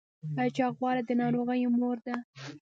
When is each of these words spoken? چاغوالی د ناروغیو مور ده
چاغوالی 0.55 1.01
د 1.05 1.11
ناروغیو 1.21 1.69
مور 1.79 1.97
ده 2.05 2.15